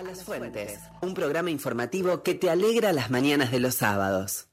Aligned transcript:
A 0.00 0.02
las 0.02 0.24
Fuentes, 0.24 0.78
un 1.02 1.12
programa 1.12 1.50
informativo 1.50 2.22
que 2.22 2.34
te 2.34 2.48
alegra 2.48 2.90
las 2.94 3.10
mañanas 3.10 3.50
de 3.50 3.60
los 3.60 3.74
sábados. 3.74 4.48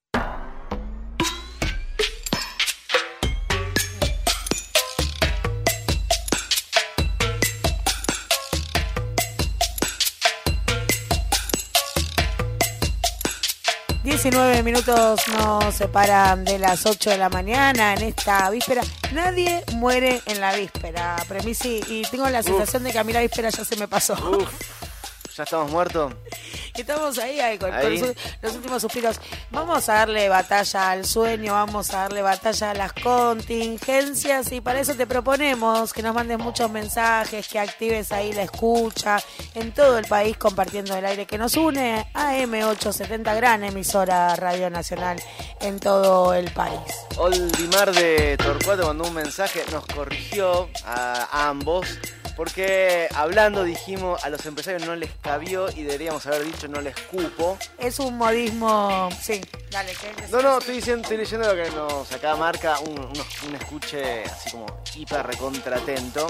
Diecinueve 14.03 14.63
minutos 14.63 15.21
nos 15.29 15.73
separan 15.75 16.43
de 16.43 16.59
las 16.59 16.85
8 16.85 17.11
de 17.11 17.17
la 17.17 17.29
mañana 17.29 17.93
en 17.93 18.01
esta 18.01 18.49
víspera. 18.49 18.81
Nadie 19.13 19.63
muere 19.75 20.21
en 20.25 20.41
la 20.41 20.53
víspera, 20.57 21.15
Premisi, 21.29 21.79
y 21.87 22.01
tengo 22.11 22.29
la 22.29 22.43
sensación 22.43 22.83
de 22.83 22.91
que 22.91 22.99
a 22.99 23.05
mí 23.05 23.13
la 23.13 23.21
víspera 23.21 23.49
ya 23.49 23.63
se 23.63 23.77
me 23.77 23.87
pasó. 23.87 24.17
¿Ya 25.37 25.43
estamos 25.43 25.69
muertos? 25.69 26.13
Estamos 26.75 27.19
ahí, 27.19 27.39
ahí, 27.39 27.59
con, 27.59 27.69
con 27.69 27.99
los, 27.99 28.15
los 28.41 28.55
últimos 28.55 28.81
suspiros. 28.81 29.19
Vamos 29.51 29.87
a 29.87 29.93
darle 29.93 30.29
batalla 30.29 30.89
al 30.89 31.05
sueño, 31.05 31.53
vamos 31.53 31.93
a 31.93 31.97
darle 31.99 32.23
batalla 32.23 32.71
a 32.71 32.73
las 32.73 32.93
contingencias 32.93 34.51
y 34.51 34.61
para 34.61 34.79
eso 34.79 34.95
te 34.95 35.05
proponemos 35.05 35.93
que 35.93 36.01
nos 36.01 36.15
mandes 36.15 36.39
muchos 36.39 36.71
mensajes, 36.71 37.47
que 37.47 37.59
actives 37.59 38.11
ahí 38.11 38.33
la 38.33 38.41
escucha 38.41 39.17
en 39.53 39.71
todo 39.73 39.99
el 39.99 40.07
país 40.07 40.37
compartiendo 40.37 40.97
el 40.97 41.05
aire 41.05 41.27
que 41.27 41.37
nos 41.37 41.55
une 41.55 42.07
a 42.15 42.35
M870 42.37 43.35
gran 43.35 43.63
emisora 43.63 44.35
Radio 44.37 44.71
Nacional 44.71 45.21
en 45.61 45.79
todo 45.79 46.33
el 46.33 46.49
país. 46.49 46.79
Oldimar 47.17 47.93
de 47.93 48.37
Torcuato 48.37 48.87
mandó 48.87 49.03
un 49.03 49.13
mensaje, 49.13 49.63
nos 49.71 49.85
corrigió 49.85 50.67
a 50.83 51.47
ambos 51.47 51.85
porque 52.37 53.09
hablando 53.15 53.63
dijimos 53.63 54.23
a 54.23 54.29
los 54.29 54.45
empresarios 54.45 54.85
no 54.85 54.95
les 54.95 55.11
cabió 55.21 55.69
y 55.71 55.83
deberíamos 55.83 56.25
haber 56.27 56.45
dicho 56.45 56.67
no 56.67 56.79
les 56.79 56.95
cupo. 56.95 57.57
Es 57.79 57.99
un 57.99 58.15
modismo, 58.17 59.09
sí, 59.19 59.41
dale. 59.71 59.91
¿qué? 59.99 60.13
No, 60.31 60.41
no, 60.41 60.59
estoy 60.59 60.75
diciendo, 60.75 61.01
estoy 61.01 61.17
leyendo 61.17 61.53
lo 61.53 61.61
que 61.63 61.69
nos 61.71 62.11
acá 62.11 62.35
marca 62.35 62.79
un, 62.79 62.99
un, 62.99 63.13
un 63.49 63.55
escuche 63.55 64.23
así 64.23 64.51
como 64.51 64.67
hiper 64.95 65.25
recontratento. 65.25 66.27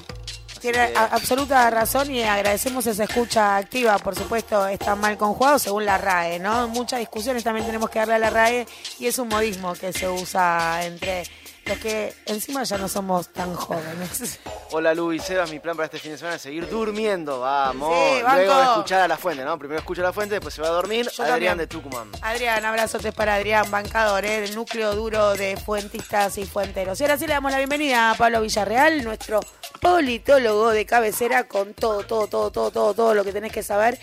Tiene 0.62 0.92
que- 0.92 0.98
absoluta 0.98 1.70
razón 1.70 2.10
y 2.10 2.24
agradecemos 2.24 2.88
esa 2.88 3.04
escucha 3.04 3.58
activa, 3.58 4.00
por 4.00 4.16
supuesto, 4.16 4.66
está 4.68 4.96
mal 4.96 5.16
conjugado 5.18 5.60
según 5.60 5.86
la 5.86 6.00
RAE, 6.00 6.40
¿no? 6.40 6.68
Muchas 6.70 7.00
discusiones 7.00 7.44
también 7.44 7.66
tenemos 7.68 7.90
que 7.92 8.00
darle 8.00 8.16
a 8.16 8.20
la 8.20 8.30
RAE 8.32 8.66
y 8.98 9.06
es 9.06 9.20
un 9.20 9.28
modismo 9.28 9.74
que 9.74 9.94
se 9.94 10.08
usa 10.08 10.80
entre 10.84 11.24
los 11.68 11.78
que 11.80 12.14
encima 12.26 12.64
ya 12.64 12.78
no 12.78 12.88
somos 12.88 13.30
tan 13.30 13.54
jóvenes. 13.54 14.40
Hola 14.72 14.94
Lu 14.94 15.14
y 15.14 15.20
Seba, 15.20 15.46
mi 15.48 15.60
plan 15.60 15.76
para 15.76 15.86
este 15.86 16.00
fin 16.00 16.12
de 16.12 16.18
semana 16.18 16.36
es 16.36 16.42
seguir 16.42 16.70
durmiendo, 16.70 17.40
vamos. 17.40 17.94
Sí. 17.94 18.22
Luego 18.22 18.56
de 18.56 18.64
escuchar 18.64 19.02
a 19.02 19.08
la 19.08 19.18
fuente, 19.18 19.44
¿no? 19.44 19.58
Primero 19.58 19.80
escucha 19.80 20.02
a 20.02 20.06
la 20.06 20.14
fuente, 20.14 20.36
después 20.36 20.54
se 20.54 20.62
va 20.62 20.68
a 20.68 20.72
dormir. 20.72 21.10
Yo 21.12 21.24
Adrián 21.24 21.58
también. 21.58 21.58
de 21.58 21.68
Tucumán. 21.68 22.12
Adrián, 22.22 22.66
abrazotes 22.66 23.14
para 23.14 23.36
Adrián, 23.36 23.70
bancador, 23.72 24.26
¿eh? 24.26 24.42
del 24.42 24.56
núcleo 24.56 24.96
duro 24.96 25.36
de 25.36 25.58
fuentistas 25.58 26.38
y 26.38 26.46
fuenteros. 26.46 27.00
Y 27.00 27.04
ahora 27.04 27.18
sí 27.18 27.28
le 27.28 27.34
damos 27.34 27.52
la 27.52 27.58
bienvenida 27.58 28.12
a 28.12 28.16
Pablo 28.16 28.42
Villarreal, 28.42 29.04
nuestro 29.04 29.40
politólogo 29.82 30.70
de 30.72 30.86
cabecera, 30.86 31.48
con 31.48 31.74
todo, 31.74 32.04
todo, 32.04 32.28
todo, 32.28 32.52
todo, 32.52 32.72
todo, 32.72 32.94
todo 32.94 33.14
lo 33.14 33.24
que 33.24 33.32
tenés 33.32 33.52
que 33.52 33.64
saber 33.64 34.00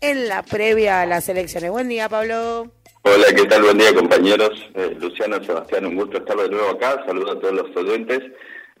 en 0.00 0.28
la 0.28 0.42
previa 0.42 1.02
a 1.02 1.06
las 1.06 1.28
elecciones. 1.28 1.70
Buen 1.70 1.88
día, 1.88 2.08
Pablo. 2.08 2.70
Hola, 3.10 3.28
¿qué 3.34 3.44
tal? 3.46 3.62
Buen 3.62 3.78
día, 3.78 3.94
compañeros. 3.94 4.50
Eh, 4.74 4.94
Luciano, 5.00 5.42
Sebastián, 5.42 5.86
un 5.86 5.96
gusto 5.96 6.18
estar 6.18 6.36
de 6.36 6.50
nuevo 6.50 6.68
acá. 6.72 7.02
Saludo 7.06 7.32
a 7.32 7.40
todos 7.40 7.54
los 7.54 7.74
oyentes. 7.74 8.20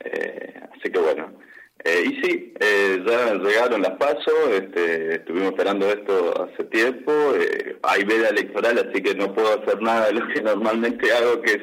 Eh, 0.00 0.52
así 0.70 0.92
que 0.92 0.98
bueno. 0.98 1.32
Eh, 1.88 2.04
y 2.04 2.22
sí, 2.22 2.52
eh, 2.60 3.02
ya 3.06 3.34
llegaron 3.34 3.80
las 3.82 3.92
pasos. 3.92 4.34
Este, 4.52 5.14
estuvimos 5.16 5.52
esperando 5.52 5.88
esto 5.88 6.34
hace 6.52 6.64
tiempo. 6.64 7.12
Eh, 7.34 7.78
hay 7.82 8.04
veda 8.04 8.28
electoral, 8.28 8.78
así 8.78 9.02
que 9.02 9.14
no 9.14 9.32
puedo 9.32 9.62
hacer 9.62 9.80
nada 9.80 10.06
de 10.08 10.12
lo 10.14 10.28
que 10.28 10.42
normalmente 10.42 11.10
hago, 11.12 11.40
que 11.40 11.52
es 11.52 11.62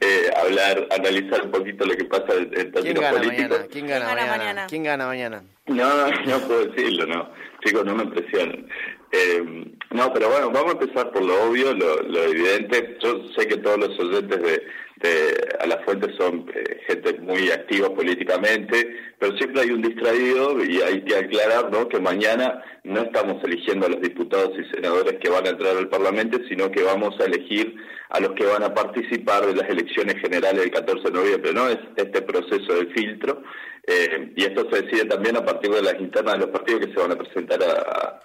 eh, 0.00 0.30
hablar, 0.44 0.86
analizar 0.90 1.42
un 1.46 1.50
poquito 1.52 1.86
lo 1.86 1.94
que 1.96 2.04
pasa 2.04 2.34
en, 2.34 2.42
en 2.42 2.50
¿Quién 2.50 2.72
términos 2.72 3.02
gana 3.02 3.16
políticos. 3.18 3.48
mañana? 3.50 3.66
¿Quién 3.72 3.86
gana, 3.86 4.04
gana 4.06 4.20
mañana? 4.20 4.36
mañana? 4.36 4.66
¿Quién 4.68 4.82
gana 4.84 5.06
mañana? 5.06 5.42
No, 5.68 6.06
no 6.26 6.38
puedo 6.46 6.64
decirlo, 6.66 7.06
no. 7.06 7.30
Chicos, 7.64 7.84
no 7.86 7.94
me 7.94 8.06
presionen. 8.06 8.68
Eh, 9.12 9.42
no, 9.90 10.12
pero 10.12 10.28
bueno, 10.30 10.50
vamos 10.50 10.74
a 10.74 10.78
empezar 10.78 11.12
por 11.12 11.22
lo 11.22 11.44
obvio, 11.44 11.72
lo, 11.74 12.02
lo 12.02 12.24
evidente. 12.24 12.96
Yo 13.02 13.22
sé 13.36 13.46
que 13.46 13.56
todos 13.58 13.78
los 13.78 13.98
oyentes 14.00 14.42
de, 14.42 14.62
de 14.96 15.48
A 15.60 15.66
la 15.66 15.78
Fuente 15.84 16.12
son 16.18 16.46
eh, 16.54 16.80
gente 16.88 17.01
muy 17.22 17.50
activa 17.50 17.94
políticamente, 17.94 18.96
pero 19.18 19.36
siempre 19.36 19.62
hay 19.62 19.70
un 19.70 19.82
distraído 19.82 20.62
y 20.64 20.80
hay 20.82 21.02
que 21.04 21.16
aclarar 21.16 21.70
¿no? 21.70 21.88
que 21.88 22.00
mañana 22.00 22.62
no 22.84 23.02
estamos 23.02 23.42
eligiendo 23.44 23.86
a 23.86 23.90
los 23.90 24.00
diputados 24.00 24.52
y 24.58 24.64
senadores 24.74 25.18
que 25.20 25.30
van 25.30 25.46
a 25.46 25.50
entrar 25.50 25.76
al 25.76 25.88
Parlamento, 25.88 26.38
sino 26.48 26.70
que 26.70 26.82
vamos 26.82 27.18
a 27.20 27.24
elegir 27.24 27.74
a 28.10 28.20
los 28.20 28.32
que 28.32 28.44
van 28.46 28.62
a 28.62 28.74
participar 28.74 29.46
de 29.46 29.54
las 29.54 29.68
elecciones 29.70 30.16
generales 30.20 30.60
del 30.62 30.70
14 30.70 31.02
de 31.04 31.10
noviembre, 31.12 31.52
¿no? 31.54 31.68
Es 31.68 31.78
este 31.96 32.22
proceso 32.22 32.74
de 32.74 32.86
filtro. 32.92 33.42
Eh, 33.86 34.32
y 34.36 34.42
esto 34.44 34.68
se 34.70 34.82
decide 34.82 35.04
también 35.06 35.36
a 35.36 35.44
partir 35.44 35.70
de 35.70 35.82
las 35.82 35.98
internas 36.00 36.34
de 36.34 36.40
los 36.40 36.50
partidos 36.50 36.86
que 36.86 36.92
se 36.92 37.00
van 37.00 37.12
a 37.12 37.16
presentar 37.16 37.58
a, 37.62 38.20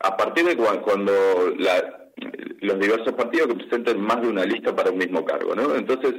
a, 0.00 0.16
partir 0.16 0.44
de 0.44 0.56
cua- 0.56 0.80
cuando 0.82 1.12
la- 1.58 1.98
los 2.60 2.78
diversos 2.78 3.12
partidos 3.14 3.48
que 3.48 3.54
presenten 3.54 4.00
más 4.00 4.20
de 4.22 4.28
una 4.28 4.44
lista 4.44 4.74
para 4.74 4.90
un 4.90 4.98
mismo 4.98 5.24
cargo, 5.24 5.54
¿no? 5.54 5.74
Entonces, 5.74 6.14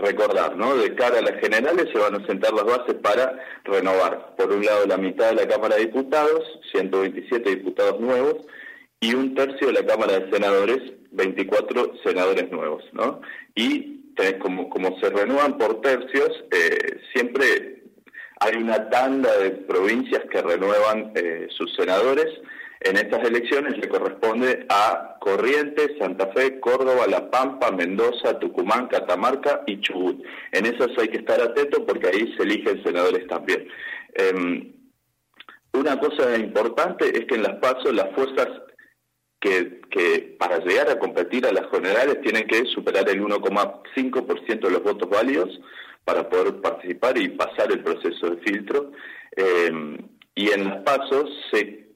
recordar, 0.00 0.56
¿no? 0.56 0.76
De 0.76 0.94
cara 0.94 1.18
a 1.18 1.22
las 1.22 1.40
generales 1.40 1.88
se 1.92 1.98
van 1.98 2.14
a 2.14 2.26
sentar 2.26 2.52
las 2.52 2.64
bases 2.64 2.94
para 3.02 3.38
renovar, 3.64 4.34
por 4.36 4.52
un 4.52 4.64
lado, 4.64 4.86
la 4.86 4.96
mitad 4.96 5.30
de 5.30 5.36
la 5.36 5.48
Cámara 5.48 5.76
de 5.76 5.86
Diputados, 5.86 6.44
127 6.72 7.50
diputados 7.50 8.00
nuevos, 8.00 8.36
y 9.00 9.14
un 9.14 9.34
tercio 9.34 9.68
de 9.68 9.74
la 9.74 9.86
Cámara 9.86 10.18
de 10.18 10.30
Senadores, 10.30 10.92
24 11.12 11.92
senadores 12.04 12.50
nuevos, 12.50 12.84
¿no? 12.92 13.20
Y 13.54 14.12
tenés 14.14 14.34
como, 14.34 14.68
como 14.68 14.98
se 15.00 15.10
renuevan 15.10 15.56
por 15.58 15.80
tercios, 15.80 16.44
eh, 16.50 17.00
siempre 17.14 17.80
hay 18.40 18.56
una 18.56 18.88
tanda 18.90 19.36
de 19.38 19.50
provincias 19.50 20.22
que 20.30 20.42
renuevan 20.42 21.12
eh, 21.14 21.46
sus 21.56 21.74
senadores. 21.76 22.26
En 22.80 22.96
estas 22.96 23.22
elecciones 23.28 23.76
le 23.76 23.88
corresponde 23.88 24.64
a 24.70 25.18
Corrientes, 25.20 25.98
Santa 25.98 26.28
Fe, 26.28 26.60
Córdoba, 26.60 27.06
La 27.06 27.30
Pampa, 27.30 27.70
Mendoza, 27.70 28.38
Tucumán, 28.38 28.88
Catamarca 28.88 29.62
y 29.66 29.80
Chubut. 29.80 30.24
En 30.52 30.64
esas 30.64 30.88
hay 30.98 31.08
que 31.08 31.18
estar 31.18 31.42
atentos 31.42 31.82
porque 31.86 32.08
ahí 32.08 32.34
se 32.36 32.42
eligen 32.42 32.82
senadores 32.82 33.26
también. 33.26 33.68
Em, 34.14 34.72
una 35.74 36.00
cosa 36.00 36.36
importante 36.38 37.06
es 37.16 37.26
que 37.26 37.34
en 37.34 37.42
las 37.42 37.56
pasos 37.56 37.94
las 37.94 38.14
fuerzas 38.14 38.48
que, 39.40 39.82
que 39.90 40.36
para 40.38 40.58
llegar 40.64 40.88
a 40.88 40.98
competir 40.98 41.46
a 41.46 41.52
las 41.52 41.70
generales 41.70 42.22
tienen 42.22 42.46
que 42.46 42.64
superar 42.64 43.06
el 43.10 43.20
1,5% 43.22 44.60
de 44.60 44.70
los 44.70 44.82
votos 44.82 45.08
válidos 45.08 45.60
para 46.04 46.28
poder 46.30 46.62
participar 46.62 47.18
y 47.18 47.28
pasar 47.28 47.70
el 47.70 47.82
proceso 47.82 48.30
de 48.30 48.36
filtro. 48.38 48.92
Eh, 49.36 49.98
y 50.34 50.50
en 50.50 50.64
las 50.64 50.78
pasos 50.78 51.28
se 51.50 51.89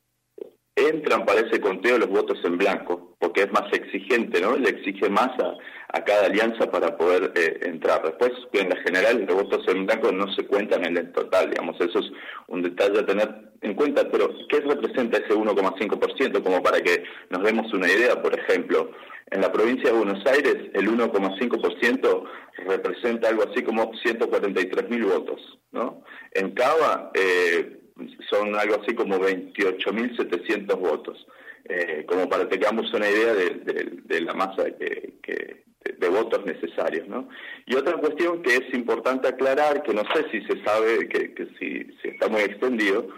entran 0.77 1.25
para 1.25 1.41
ese 1.41 1.61
conteo 1.61 1.99
los 1.99 2.09
votos 2.09 2.39
en 2.45 2.59
blanco, 2.59 3.17
porque 3.19 3.43
es 3.43 3.53
más 3.53 3.73
exigente, 3.73 4.41
¿no? 4.41 4.57
Le 4.57 4.71
exige 4.71 5.09
más 5.09 5.31
a, 5.39 6.03
cada 6.05 6.27
alianza 6.27 6.71
para 6.71 6.97
poder 6.97 7.33
eh, 7.37 7.61
entrar. 7.63 8.03
Después, 8.03 8.33
en 8.53 8.69
la 8.69 8.77
general, 8.77 9.25
los 9.27 9.37
votos 9.37 9.67
en 9.69 9.87
blanco 9.87 10.11
no 10.11 10.33
se 10.35 10.45
cuentan 10.47 10.85
en 10.85 10.97
el 10.97 11.13
total, 11.13 11.51
digamos, 11.51 11.81
eso 11.81 12.01
es 12.01 12.07
un 12.49 12.63
detalle 12.63 12.99
a 12.99 13.07
tener 13.07 13.53
en 13.61 13.75
cuenta, 13.75 14.09
pero 14.11 14.29
¿qué 14.49 14.61
representa 14.61 15.19
ese 15.19 15.35
1,5%? 15.35 16.43
Como 16.43 16.63
para 16.63 16.81
que 16.81 17.05
nos 17.31 17.43
demos 17.45 17.73
una 17.73 17.87
idea, 17.87 18.21
por 18.21 18.39
ejemplo, 18.39 18.91
en 19.31 19.41
la 19.41 19.53
provincia 19.53 19.91
de 19.91 19.97
Buenos 19.97 20.27
Aires, 20.27 20.57
el 20.75 20.89
1,5% 20.89 22.25
representa 22.67 23.29
algo 23.29 23.45
así 23.51 23.63
como 23.63 23.93
143 24.03 24.91
mil 24.91 25.05
votos, 25.05 25.41
¿no? 25.73 26.03
En 26.33 26.53
Cava, 26.53 27.11
eh, 27.15 27.84
son 28.31 28.55
algo 28.57 28.81
así 28.83 28.95
como 28.95 29.19
28.700 29.19 30.79
votos, 30.79 31.27
eh, 31.65 32.05
como 32.09 32.29
para 32.29 32.49
que 32.49 32.57
tengamos 32.59 32.93
una 32.93 33.09
idea 33.09 33.35
de, 33.35 34.21
la 34.21 34.35
masa 34.35 34.65
de, 34.65 35.15
votos 36.11 36.45
necesarios. 36.45 37.09
¿no? 37.09 37.29
Y 37.67 37.75
otra 37.75 37.97
cuestión 37.97 38.43
que 38.43 38.57
es 38.57 38.75
importante 38.75 39.29
aclarar, 39.29 39.83
que 39.83 39.95
no 39.95 40.03
sé 40.15 40.27
si 40.31 40.41
se 40.47 40.63
sabe, 40.65 41.09
que, 41.09 41.35
si, 41.59 41.87
está 42.09 42.29
muy 42.29 42.43
extendido, 42.43 43.09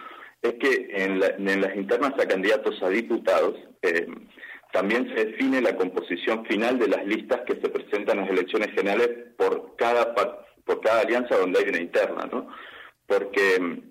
es 0.42 0.54
que 0.54 0.88
en, 0.90 1.20
la- 1.20 1.34
en 1.36 1.60
las 1.60 1.74
internas 1.76 2.12
a 2.18 2.26
candidatos 2.28 2.80
a 2.82 2.88
diputados 2.88 3.56
eh, 3.82 4.06
también 4.72 5.08
se 5.14 5.24
define 5.26 5.60
la 5.60 5.76
composición 5.76 6.44
final 6.46 6.78
de 6.78 6.88
las 6.88 7.04
listas 7.06 7.40
que 7.46 7.54
se 7.60 7.68
presentan 7.68 8.18
en 8.18 8.24
las 8.24 8.30
elecciones 8.30 8.70
generales 8.72 9.08
por 9.36 9.74
cada, 9.76 10.14
por 10.64 10.80
cada 10.80 11.00
alianza 11.00 11.36
donde 11.38 11.60
hay 11.60 11.68
una 11.68 11.80
interna, 11.80 12.28
¿no? 12.30 12.48
Porque 13.06 13.82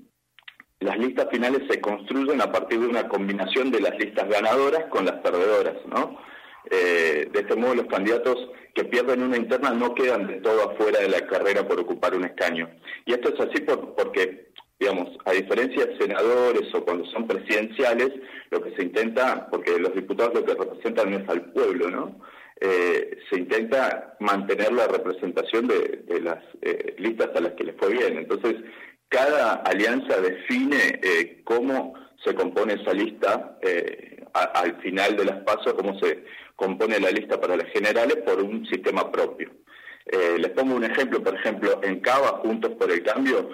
las 0.80 0.98
listas 0.98 1.27
finales 1.31 1.63
se 1.69 1.80
construyen 1.81 2.42
a 2.42 2.51
partir 2.51 2.80
de 2.80 2.88
una 2.88 3.07
combinación 3.07 3.72
de 3.72 3.81
las 3.81 3.98
listas 3.98 4.27
ganadoras 4.30 4.86
con 4.89 5.06
las 5.06 5.16
perdedoras, 5.22 5.77
¿no? 5.88 6.19
Eh, 6.69 7.30
de 7.31 7.39
este 7.39 7.56
modo, 7.56 7.75
los 7.75 7.86
candidatos 7.88 8.38
que 8.74 8.86
pierden 8.86 9.22
una 9.24 9.38
interna 9.38 9.72
no 9.72 9.94
quedan 9.94 10.27
de 10.27 10.42
todo 10.42 10.72
afuera 10.72 11.00
de 11.00 11.10
la 11.10 11.25
carrera 11.27 11.68
por 11.68 11.80
ocupar 11.80 12.16
un 12.16 12.25
escaño. 12.25 12.69
Y 13.06 13.13
esto 13.13 13.33
es 13.33 13.39
así 13.39 13.62
por- 13.62 13.95
porque 13.95 14.45
digamos, 14.80 15.10
a 15.24 15.31
diferencia 15.31 15.86
de 15.86 15.98
senadores 15.98 16.74
o 16.74 16.83
cuando 16.83 17.06
son 17.06 17.27
presidenciales, 17.27 18.10
lo 18.51 18.62
que 18.62 18.75
se 18.75 18.83
intenta, 18.83 19.48
porque 19.50 19.80
los 19.80 19.95
diputados 19.95 20.33
lo 20.33 20.44
que 20.44 20.54
representan 20.54 21.13
es 21.13 21.30
al 21.30 21.51
pueblo, 21.54 21.89
¿no? 21.89 22.19
Eh, 22.60 23.18
se 23.30 23.39
intenta 23.39 24.16
mantener 24.19 24.74
la 24.74 24.88
representación 24.88 25.68
de, 25.68 26.04
las 26.22 26.44
eh, 26.62 26.95
listas 27.00 27.30
a 27.36 27.39
las 27.42 27.54
que 27.54 27.63
les 27.66 27.75
fue 27.77 27.89
bien. 27.94 28.18
Entonces, 28.18 28.56
cada 29.10 29.56
alianza 29.56 30.19
define 30.19 31.00
eh, 31.02 31.42
cómo 31.44 31.94
se 32.24 32.34
compone 32.34 32.74
esa 32.74 32.94
lista 32.94 33.57
al 34.34 34.81
final 34.81 35.16
de 35.16 35.25
las 35.25 35.44
pasos, 35.44 35.74
cómo 35.74 35.98
se 36.00 36.24
compone 36.56 37.00
la 37.00 37.12
lista 37.12 37.40
para 37.40 37.56
las 37.56 37.69
generales 37.72 38.18
por 38.25 38.42
un 38.42 38.66
sistema 38.66 39.12
propio. 39.12 39.52
les 40.38 40.50
pongo 40.52 40.75
un 40.75 40.84
ejemplo, 40.84 41.24
por 41.24 41.36
ejemplo, 41.36 41.80
en 41.84 42.00
Cava, 42.00 42.40
Juntos 42.40 42.72
por 42.80 42.92
el 42.92 43.04
Cambio, 43.04 43.50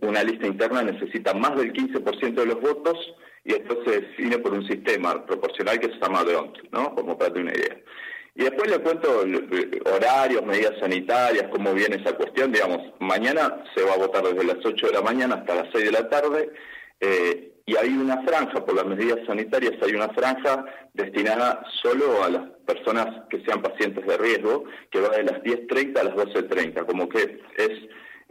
una 0.00 0.22
lista 0.22 0.46
interna 0.46 0.82
necesita 0.82 1.34
más 1.34 1.56
del 1.56 1.72
15% 1.72 2.34
de 2.34 2.46
los 2.46 2.60
votos 2.60 2.96
y 3.44 3.52
después 3.52 3.78
se 3.84 4.00
define 4.00 4.38
por 4.38 4.52
un 4.52 4.66
sistema 4.66 5.24
proporcional 5.26 5.80
que 5.80 5.88
se 5.88 5.98
llama 5.98 6.24
DONT, 6.24 6.58
¿no? 6.70 6.94
Como 6.94 7.18
para 7.18 7.32
tener 7.32 7.52
una 7.52 7.58
idea. 7.58 7.80
Y 8.34 8.44
después 8.44 8.70
le 8.70 8.78
cuento 8.78 9.24
horarios, 9.94 10.44
medidas 10.44 10.78
sanitarias, 10.80 11.48
cómo 11.50 11.74
viene 11.74 11.96
esa 11.96 12.16
cuestión. 12.16 12.50
Digamos, 12.50 12.80
mañana 12.98 13.62
se 13.74 13.84
va 13.84 13.94
a 13.94 13.98
votar 13.98 14.24
desde 14.24 14.44
las 14.44 14.64
8 14.64 14.86
de 14.86 14.92
la 14.92 15.02
mañana 15.02 15.36
hasta 15.36 15.54
las 15.54 15.68
6 15.72 15.84
de 15.84 15.92
la 15.92 16.08
tarde. 16.08 16.50
Eh, 17.00 17.52
y 17.66 17.76
hay 17.76 17.90
una 17.90 18.22
franja, 18.22 18.64
por 18.64 18.74
las 18.74 18.86
medidas 18.86 19.24
sanitarias, 19.26 19.74
hay 19.82 19.94
una 19.94 20.08
franja 20.08 20.64
destinada 20.94 21.64
solo 21.82 22.24
a 22.24 22.30
las 22.30 22.48
personas 22.66 23.24
que 23.30 23.44
sean 23.44 23.62
pacientes 23.62 24.04
de 24.04 24.16
riesgo, 24.16 24.64
que 24.90 25.00
va 25.00 25.10
de 25.10 25.24
las 25.24 25.42
10.30 25.42 25.98
a 25.98 26.04
las 26.04 26.14
12.30, 26.14 26.86
como 26.86 27.08
que 27.08 27.40
es 27.56 27.70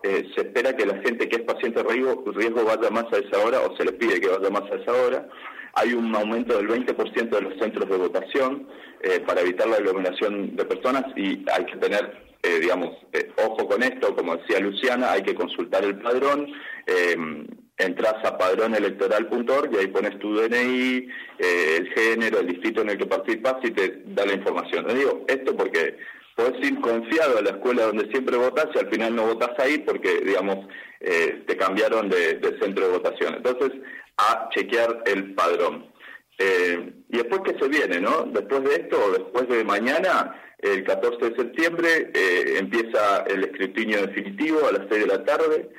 eh, 0.03 0.31
se 0.33 0.41
espera 0.41 0.75
que 0.75 0.85
la 0.85 0.97
gente 0.97 1.29
que 1.29 1.37
es 1.37 1.41
paciente 1.43 1.83
de 1.83 1.89
riesgo, 1.89 2.23
riesgo 2.31 2.65
vaya 2.65 2.89
más 2.89 3.05
a 3.13 3.17
esa 3.17 3.37
hora 3.45 3.61
o 3.61 3.75
se 3.77 3.85
le 3.85 3.93
pide 3.93 4.19
que 4.19 4.29
vaya 4.29 4.49
más 4.49 4.63
a 4.71 4.75
esa 4.75 4.93
hora. 4.93 5.29
Hay 5.73 5.93
un 5.93 6.13
aumento 6.15 6.57
del 6.57 6.67
20% 6.67 7.29
de 7.29 7.41
los 7.41 7.57
centros 7.59 7.89
de 7.89 7.97
votación 7.97 8.67
eh, 9.01 9.19
para 9.25 9.41
evitar 9.41 9.67
la 9.67 9.77
aglomeración 9.77 10.55
de 10.55 10.65
personas 10.65 11.05
y 11.15 11.45
hay 11.51 11.65
que 11.65 11.77
tener, 11.77 12.23
eh, 12.43 12.59
digamos, 12.59 12.97
ojo 13.45 13.67
con 13.67 13.83
esto, 13.83 14.15
como 14.15 14.37
decía 14.37 14.59
Luciana, 14.59 15.11
hay 15.13 15.23
que 15.23 15.35
consultar 15.35 15.83
el 15.83 15.99
padrón. 15.99 16.47
entras 17.77 18.23
a 18.23 18.37
padronelectoral.org 18.37 19.73
y 19.73 19.77
ahí 19.77 19.87
pones 19.87 20.19
tu 20.19 20.35
DNI, 20.35 21.07
el 21.39 21.89
género, 21.95 22.39
el 22.39 22.47
distrito 22.47 22.81
en 22.81 22.89
el 22.89 22.97
que 22.97 23.07
participas 23.07 23.55
y 23.63 23.71
te 23.71 24.03
da 24.05 24.25
la 24.25 24.33
información. 24.33 24.85
Les 24.87 24.97
digo 24.97 25.25
esto 25.27 25.55
porque 25.55 25.97
podés 26.35 26.63
ir 26.65 26.79
confiado 26.81 27.37
a 27.37 27.41
la 27.41 27.51
escuela 27.51 27.87
donde 27.87 28.09
siempre 28.09 28.37
votás 28.37 28.67
y 28.73 28.79
al 28.79 28.89
final 28.89 29.15
no 29.15 29.25
votás 29.27 29.51
ahí 29.59 29.79
porque, 29.79 30.21
digamos, 30.21 30.67
eh, 30.99 31.43
te 31.47 31.57
cambiaron 31.57 32.09
de, 32.09 32.39
centro 32.61 32.85
de 32.85 32.97
votación. 32.97 33.35
Entonces, 33.35 33.71
a 34.17 34.49
chequear 34.53 35.03
el 35.05 35.33
padrón. 35.33 35.91
Eh, 36.37 36.93
y 37.09 37.17
después, 37.17 37.41
¿qué 37.45 37.57
se 37.59 37.67
viene, 37.67 37.99
no? 37.99 38.23
Después 38.23 38.63
de 38.63 38.75
esto, 38.75 39.11
después 39.11 39.47
de 39.49 39.63
mañana, 39.63 40.35
el 40.59 40.83
14 40.83 41.29
de 41.29 41.35
septiembre, 41.35 42.11
eh, 42.13 42.57
empieza 42.57 43.23
el 43.27 43.43
escrutinio 43.43 44.05
definitivo 44.05 44.67
a 44.67 44.71
las 44.71 44.87
6 44.89 45.01
de 45.01 45.07
la 45.07 45.23
tarde. 45.23 45.69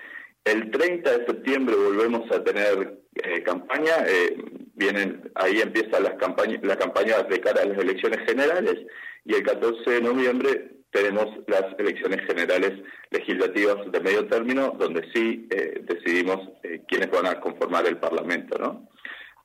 El 0.44 0.70
30 0.70 1.18
de 1.18 1.26
septiembre 1.26 1.74
volvemos 1.74 2.30
a 2.30 2.42
tener 2.42 2.98
campaña. 3.44 4.04
vienen 4.74 5.30
Ahí 5.34 5.60
empieza 5.60 6.00
las 6.00 6.14
campañas, 6.14 6.60
la 6.62 6.76
campaña 6.76 7.22
de 7.22 7.40
cara 7.40 7.62
a 7.62 7.66
las 7.66 7.78
elecciones 7.78 8.20
generales 8.26 8.78
y 9.24 9.34
el 9.34 9.42
14 9.44 9.88
de 9.88 10.00
noviembre 10.00 10.81
tenemos 10.92 11.26
las 11.46 11.64
elecciones 11.78 12.24
generales 12.26 12.82
legislativas 13.10 13.90
de 13.90 14.00
medio 14.00 14.26
término, 14.26 14.76
donde 14.78 15.10
sí 15.12 15.48
eh, 15.50 15.80
decidimos 15.82 16.50
eh, 16.62 16.82
quiénes 16.86 17.10
van 17.10 17.26
a 17.26 17.40
conformar 17.40 17.86
el 17.86 17.96
Parlamento, 17.96 18.58
¿no? 18.58 18.88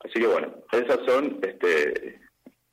Así 0.01 0.19
que 0.19 0.27
bueno, 0.27 0.53
esos 0.71 0.99
son 1.05 1.39
este, 1.41 2.19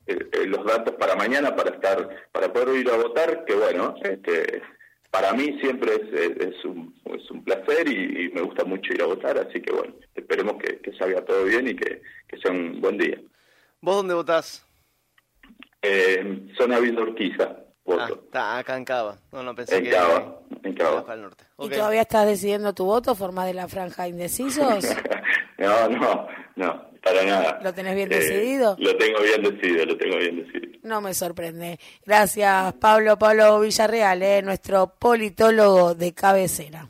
eh, 0.07 0.45
los 0.45 0.65
datos 0.65 0.93
para 0.95 1.15
mañana 1.15 1.55
para 1.55 1.71
estar, 1.71 2.27
para 2.31 2.51
poder 2.51 2.75
ir 2.81 2.89
a 2.89 2.97
votar, 2.97 3.45
que 3.45 3.55
bueno, 3.55 3.95
este, 4.03 4.61
para 5.09 5.31
mí 5.31 5.57
siempre 5.61 5.93
es, 5.95 6.65
un, 6.65 6.93
es 7.05 7.31
un 7.31 7.43
placer 7.45 7.87
y, 7.87 8.29
me 8.33 8.41
gusta 8.41 8.65
mucho 8.65 8.93
ir 8.93 9.01
a 9.01 9.07
votar, 9.07 9.37
así 9.37 9.61
que 9.61 9.71
bueno, 9.73 9.95
esperemos 10.13 10.61
que, 10.61 10.91
salga 10.99 11.23
todo 11.23 11.45
bien 11.45 11.69
y 11.69 11.75
que, 11.75 12.01
que 12.27 12.37
sea 12.37 12.51
un 12.51 12.81
buen 12.81 12.97
día. 12.97 13.19
¿Vos 13.79 13.95
dónde 13.95 14.13
votás? 14.13 14.65
Eh, 15.81 16.47
zona 16.57 16.79
Villa 16.79 17.01
Urquiza. 17.01 17.64
Ah, 17.87 18.09
está 18.11 18.57
acá 18.57 18.77
en 18.77 18.85
Cava. 18.85 19.17
No, 19.31 19.43
no 19.43 19.53
pensé 19.53 19.77
en 19.77 19.83
que 19.83 19.91
Cava, 19.91 20.39
en 20.63 20.73
Cava. 20.73 21.03
Para 21.03 21.15
el 21.15 21.21
norte. 21.21 21.43
¿Y 21.59 21.69
todavía 21.69 22.01
estás 22.01 22.25
decidiendo 22.25 22.73
tu 22.73 22.85
voto? 22.85 23.13
¿Forma 23.15 23.45
de 23.45 23.53
la 23.53 23.67
franja 23.67 24.07
indecisos? 24.07 24.83
no, 25.57 25.89
no, 25.89 26.27
no, 26.55 26.85
para 27.03 27.23
nada. 27.23 27.59
¿Lo 27.61 27.73
tenés 27.73 27.95
bien 27.95 28.11
eh, 28.11 28.15
decidido? 28.15 28.75
Lo 28.79 28.97
tengo 28.97 29.21
bien 29.21 29.43
decidido, 29.43 29.85
lo 29.85 29.97
tengo 29.97 30.17
bien 30.17 30.37
decidido. 30.37 30.79
No 30.83 31.01
me 31.01 31.13
sorprende. 31.13 31.79
Gracias, 32.05 32.73
Pablo, 32.73 33.17
Pablo 33.17 33.59
Villarreal, 33.59 34.21
eh, 34.23 34.41
nuestro 34.41 34.87
politólogo 34.99 35.93
de 35.93 36.13
cabecera. 36.13 36.89